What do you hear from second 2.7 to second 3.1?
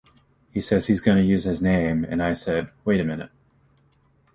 'Wait a